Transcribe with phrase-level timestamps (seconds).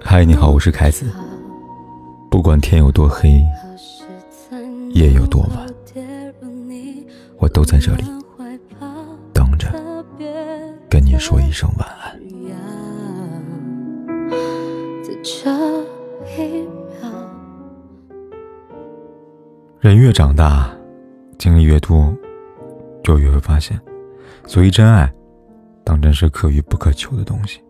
[0.00, 1.10] 嗨，你好，我是凯子。
[2.30, 3.42] 不管天有多黑，
[4.90, 5.66] 夜有多晚，
[7.38, 8.04] 我都在这里
[9.32, 9.72] 等着
[10.88, 12.16] 跟你说一声晚安。
[19.80, 20.70] 人越长大，
[21.38, 22.14] 经历越多，
[23.02, 23.76] 就越会发现，
[24.46, 25.12] 所谓真爱，
[25.84, 27.60] 当真是可遇不可求的东西。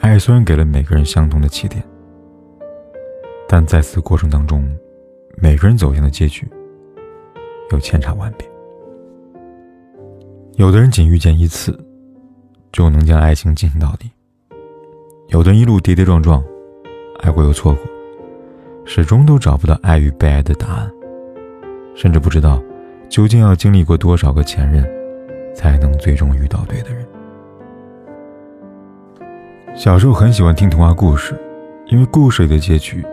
[0.00, 1.82] 爱虽然给了每个人相同的起点，
[3.48, 4.68] 但在此过程当中，
[5.36, 6.46] 每个人走向的结局
[7.70, 8.46] 又千差万别。
[10.56, 11.78] 有的人仅遇见一次，
[12.70, 14.08] 就能将爱情进行到底；
[15.28, 16.44] 有的人一路跌跌撞撞，
[17.20, 17.82] 爱过又错过，
[18.84, 20.92] 始终都找不到爱与被爱的答案，
[21.94, 22.62] 甚至不知道
[23.08, 24.84] 究竟要经历过多少个前任，
[25.54, 27.06] 才能最终遇到对的人。
[29.74, 31.34] 小时候很喜欢听童话故事，
[31.86, 33.04] 因为故事里的结局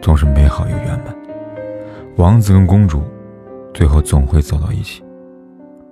[0.00, 1.14] 总是美好又圆满。
[2.16, 3.02] 王子跟公主
[3.72, 5.02] 最后总会走到一起，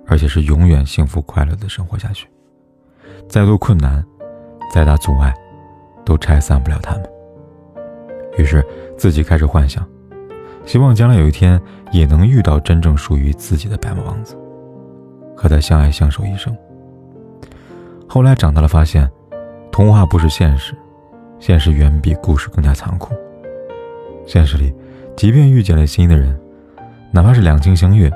[0.05, 2.27] 而且是永远幸福快乐的生活下去。
[3.27, 4.03] 再多困难，
[4.73, 5.33] 再大阻碍，
[6.05, 7.03] 都拆散不了他们。
[8.37, 8.63] 于是
[8.97, 9.87] 自己开始幻想，
[10.65, 11.59] 希望将来有一天
[11.91, 14.37] 也能遇到真正属于自己的白马王子，
[15.41, 16.55] 和他相爱相守一生。
[18.07, 19.09] 后来长大了，发现。
[19.71, 20.75] 童话不是现实，
[21.39, 23.15] 现实远比故事更加残酷。
[24.27, 24.71] 现实里，
[25.15, 26.37] 即便遇见了心仪的人，
[27.09, 28.11] 哪怕是两情相悦，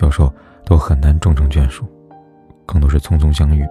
[0.00, 0.32] 有时候
[0.64, 1.84] 都很难终成眷属，
[2.64, 3.66] 更多是匆匆相遇，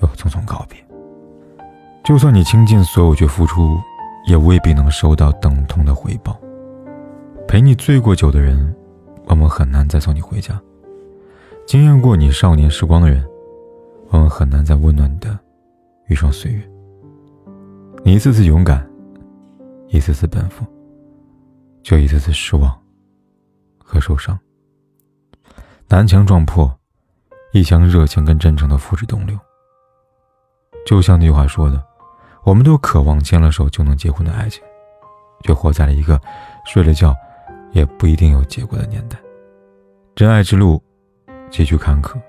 [0.00, 0.78] 又匆匆告别。
[2.04, 3.76] 就算你倾尽所有去付出，
[4.28, 6.38] 也未必能收到等同的回报。
[7.48, 8.74] 陪你醉过酒的人，
[9.26, 10.54] 往往很难再送你回家；
[11.66, 13.26] 惊艳过你少年时光的人，
[14.10, 15.38] 往往很难再温暖你的。
[16.08, 16.70] 余生岁月，
[18.04, 18.86] 你一次次勇敢，
[19.88, 20.66] 一次次奔赴，
[21.82, 22.78] 却一次次失望
[23.78, 24.38] 和受伤。
[25.88, 26.70] 南墙撞破，
[27.54, 29.38] 一腔热情跟真诚的付之东流。
[30.84, 31.82] 就像那句话说的
[32.44, 34.62] ：“我们都渴望牵了手就能结婚的爱情，
[35.42, 36.20] 却活在了一个
[36.66, 37.16] 睡了觉
[37.72, 39.18] 也不一定有结果的年代。
[40.14, 40.80] 真爱之路，
[41.54, 42.20] 崎岖坎坷，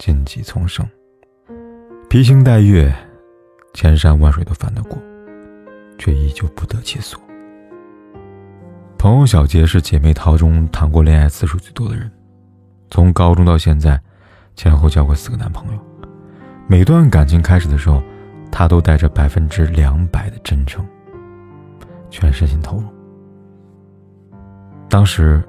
[0.00, 0.84] 荆棘丛生。”
[2.10, 2.92] 披星戴月，
[3.72, 4.98] 千山万水都翻得过，
[5.96, 7.20] 却依旧不得其所。
[8.98, 12.10] 朋友小杰是姐妹淘中谈过恋爱次数最多的人，
[12.90, 13.96] 从高中到现在，
[14.56, 15.80] 前后交过四个男朋友。
[16.66, 18.02] 每段感情开始的时候，
[18.50, 20.84] 她都带着百分之两百的真诚，
[22.10, 22.88] 全身心投入。
[24.88, 25.40] 当时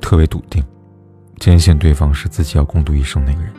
[0.00, 0.64] 特别笃定，
[1.42, 3.52] 坚信对方是自己要共度一生那个人。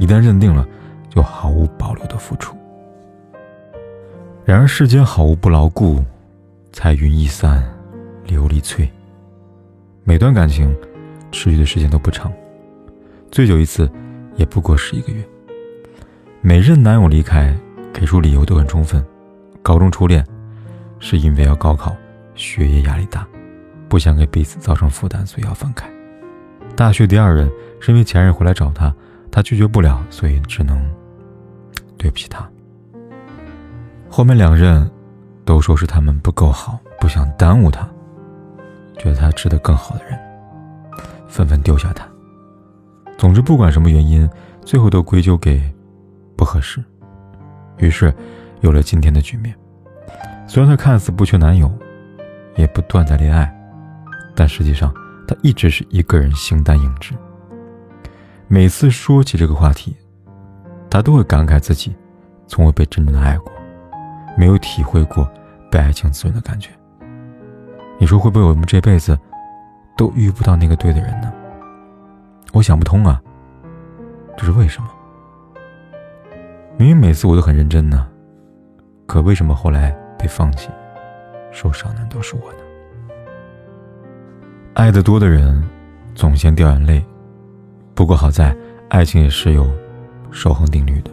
[0.00, 0.66] 一旦认定了。
[1.14, 2.56] 就毫无保留的付出。
[4.44, 6.04] 然而世间好物不牢固，
[6.72, 7.62] 彩云易散，
[8.26, 8.90] 琉璃脆。
[10.02, 10.76] 每段感情
[11.30, 12.32] 持续的时间都不长，
[13.30, 13.88] 最久一次
[14.34, 15.24] 也不过是一个月。
[16.40, 17.56] 每任男友离开，
[17.92, 19.00] 给出理由都很充分。
[19.62, 20.26] 高中初恋
[20.98, 21.94] 是因为要高考，
[22.34, 23.24] 学业压力大，
[23.88, 25.88] 不想给彼此造成负担，所以要分开。
[26.76, 28.94] 大学第二任是因为前任回来找他，
[29.30, 30.84] 他拒绝不了，所以只能。
[31.96, 32.46] 对不起他。
[34.10, 34.86] 后面两任，
[35.42, 37.88] 都说是他们不够好，不想耽误他，
[38.98, 40.18] 觉得他值得更好的人，
[41.26, 42.06] 纷纷丢下他。
[43.16, 44.28] 总之，不管什么原因，
[44.66, 45.62] 最后都归咎给
[46.36, 46.84] 不合适。
[47.78, 48.12] 于是，
[48.60, 49.56] 有了今天的局面。
[50.46, 51.72] 虽然他看似不缺男友，
[52.54, 53.50] 也不断在恋爱，
[54.34, 54.92] 但实际上
[55.26, 57.14] 他一直是一个人形单影只。
[58.48, 59.96] 每次说起这个话题。
[60.90, 61.92] 他都会感慨自己
[62.46, 63.52] 从未被真正的爱过，
[64.38, 65.28] 没有体会过
[65.68, 66.70] 被爱情滋润的感觉。
[67.98, 69.18] 你说会不会我们这辈子
[69.96, 71.32] 都遇不到那个对的人呢？
[72.52, 73.20] 我想不通啊，
[74.36, 74.88] 这是为什么？
[76.76, 78.06] 明明每次我都很认真呢，
[79.04, 80.68] 可为什么后来被放弃、
[81.50, 82.58] 受伤的都是我呢？
[84.74, 85.62] 爱得多的人
[86.14, 87.02] 总先掉眼泪，
[87.94, 88.54] 不过好在
[88.88, 89.66] 爱情也是有。
[90.36, 91.12] 守恒定律的，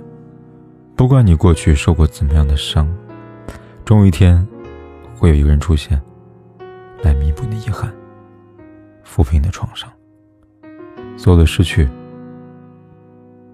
[0.96, 2.92] 不管你过去受过怎么样的伤，
[3.86, 4.48] 终有一天，
[5.16, 6.02] 会有一个人出现，
[7.04, 7.94] 来弥补你的遗憾，
[9.06, 9.88] 抚平你的创伤。
[11.18, 11.88] 所有的失去，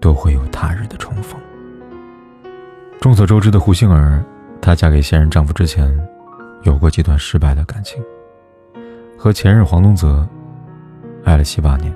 [0.00, 1.38] 都会有他日的重逢。
[2.98, 4.24] 众所周知的胡杏儿，
[4.58, 5.94] 她嫁给现任丈夫之前，
[6.62, 8.02] 有过几段失败的感情，
[9.18, 10.26] 和前任黄宗泽
[11.24, 11.92] 爱了七八年，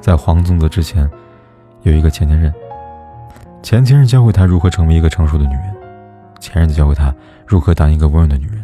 [0.00, 1.10] 在黄宗泽之前，
[1.82, 2.54] 有一个前前任。
[3.62, 5.76] 前前任教会他如何成为一个成熟的女人，
[6.38, 7.12] 前任教会他
[7.44, 8.62] 如何当一个温柔的女人。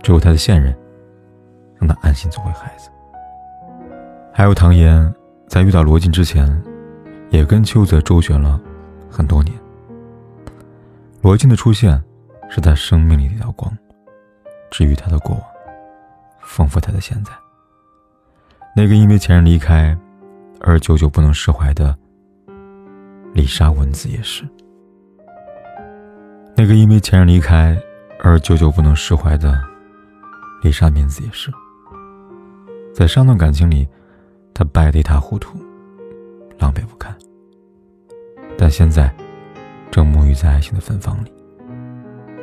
[0.00, 0.72] 只有他的现任，
[1.76, 2.88] 让他安心做回孩子。
[4.32, 5.12] 还有唐嫣，
[5.48, 6.62] 在遇到罗晋之前，
[7.30, 8.60] 也跟邱泽周旋了
[9.10, 9.52] 很多年。
[11.20, 12.00] 罗晋的出现，
[12.48, 13.76] 是他生命里的一道光，
[14.70, 15.42] 治愈他的过往，
[16.44, 17.32] 丰富他的现在。
[18.76, 19.96] 那个因为前任离开，
[20.60, 21.96] 而久久不能释怀的
[23.32, 24.44] 丽莎文子也是。
[26.56, 27.76] 那个因为前任离开，
[28.20, 29.60] 而久久不能释怀的。
[30.62, 31.52] 丽莎面子也是，
[32.94, 33.86] 在上段感情里，
[34.54, 35.58] 他败得一塌糊涂，
[36.58, 37.14] 狼狈不堪。
[38.56, 39.14] 但现在，
[39.90, 41.30] 正沐浴在爱情的芬芳里，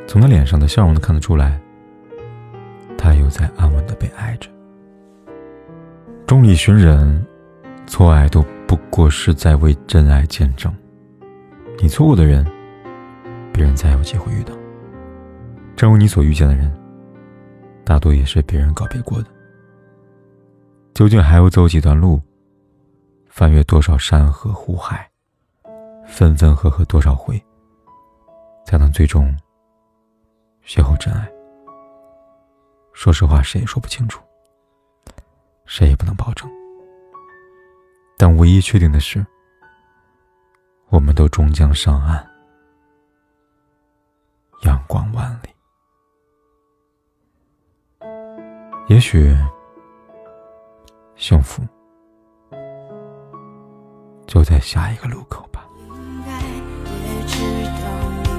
[0.07, 1.59] 从他脸上的笑容能看得出来，
[3.01, 4.47] 他又在安稳的被爱着。
[6.27, 7.25] 众里寻人，
[7.87, 10.71] 错爱都不过是在为真爱见证。
[11.81, 12.45] 你错过的人，
[13.51, 14.53] 别人再有机会遇到。
[15.75, 16.71] 正如你所遇见的人。
[17.83, 19.27] 大多也是别人告别过的。
[20.93, 22.21] 究竟还要走几段路，
[23.27, 25.09] 翻越多少山河湖海，
[26.05, 27.43] 分分合合多少回，
[28.65, 29.35] 才能最终
[30.63, 31.27] 邂逅真爱？
[32.93, 34.21] 说实话，谁也说不清楚，
[35.65, 36.49] 谁也不能保证。
[38.17, 39.25] 但唯一确定的是，
[40.89, 42.23] 我们都终将上岸，
[44.63, 45.49] 阳光万里。
[48.87, 49.35] 也许，
[51.15, 51.63] 幸福
[54.27, 55.65] 就在下一个路口吧。
[55.79, 57.39] 应该也知
[57.81, 57.85] 道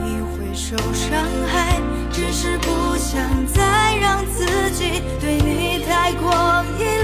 [0.04, 1.71] 你会受伤害，
[2.32, 6.32] 是不想再让自己对你太过
[6.78, 7.01] 依赖。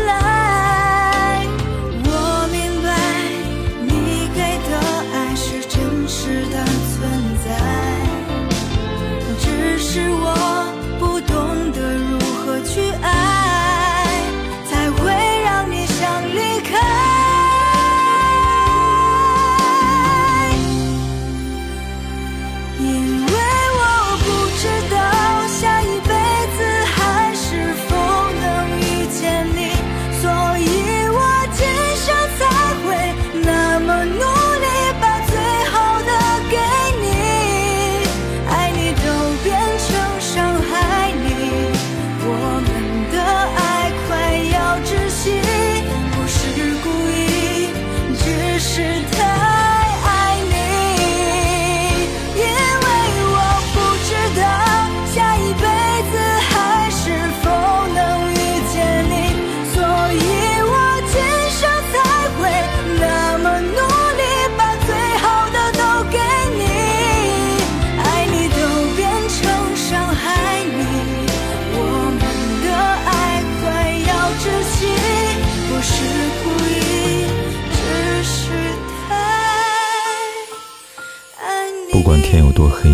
[82.31, 82.91] 天有多黑，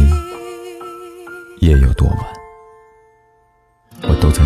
[1.58, 2.18] 夜有多晚，
[4.02, 4.43] 我都在